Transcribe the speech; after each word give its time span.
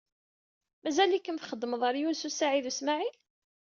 Mazal-ikem 0.83 1.37
txeddmed 1.39 1.81
ɣer 1.83 1.95
Yunes 2.01 2.23
u 2.27 2.31
Saɛid 2.31 2.65
u 2.71 2.73
Smaɛil? 2.77 3.15